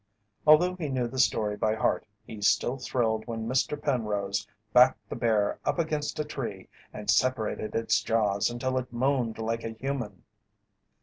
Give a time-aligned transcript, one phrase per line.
[0.47, 3.79] Although he knew the story by heart he still thrilled when Mr.
[3.79, 9.37] Penrose backed the bear up against a tree and separated its jaws until it "moaned
[9.37, 10.23] like a human."